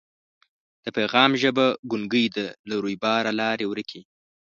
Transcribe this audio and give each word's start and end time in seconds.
د 0.83 0.85
پیغام 0.97 1.31
ژبه 1.41 1.65
ګونګۍ 1.91 2.25
ده 2.35 2.45
له 2.69 2.75
رویباره 2.83 3.31
لاري 3.39 3.65
ورکي 3.67 4.01